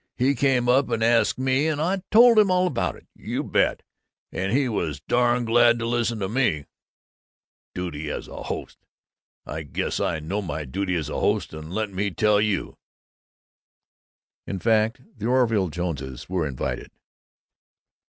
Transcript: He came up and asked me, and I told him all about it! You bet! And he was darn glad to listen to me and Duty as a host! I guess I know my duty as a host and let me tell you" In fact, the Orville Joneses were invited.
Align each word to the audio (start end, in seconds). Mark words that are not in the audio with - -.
He 0.17 0.33
came 0.33 0.67
up 0.67 0.89
and 0.89 1.03
asked 1.03 1.37
me, 1.37 1.67
and 1.67 1.79
I 1.79 2.01
told 2.09 2.39
him 2.39 2.49
all 2.49 2.65
about 2.65 2.95
it! 2.95 3.05
You 3.13 3.43
bet! 3.43 3.83
And 4.31 4.51
he 4.51 4.67
was 4.67 4.99
darn 4.99 5.45
glad 5.45 5.77
to 5.77 5.85
listen 5.85 6.17
to 6.21 6.27
me 6.27 6.55
and 6.55 6.65
Duty 7.75 8.09
as 8.09 8.27
a 8.27 8.41
host! 8.41 8.79
I 9.45 9.61
guess 9.61 9.99
I 9.99 10.17
know 10.19 10.41
my 10.41 10.65
duty 10.65 10.95
as 10.95 11.07
a 11.09 11.19
host 11.19 11.53
and 11.53 11.71
let 11.71 11.91
me 11.91 12.09
tell 12.09 12.41
you" 12.41 12.79
In 14.47 14.57
fact, 14.57 15.01
the 15.19 15.27
Orville 15.27 15.69
Joneses 15.69 16.27
were 16.27 16.47
invited. 16.47 16.89